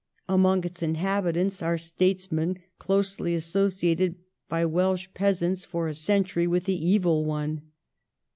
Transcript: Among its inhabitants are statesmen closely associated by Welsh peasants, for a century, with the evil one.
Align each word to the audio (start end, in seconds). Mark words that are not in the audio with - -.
Among 0.27 0.63
its 0.65 0.81
inhabitants 0.81 1.61
are 1.61 1.77
statesmen 1.77 2.57
closely 2.79 3.35
associated 3.35 4.15
by 4.49 4.65
Welsh 4.65 5.07
peasants, 5.13 5.63
for 5.63 5.87
a 5.87 5.93
century, 5.93 6.47
with 6.47 6.63
the 6.63 6.73
evil 6.87 7.23
one. 7.23 7.61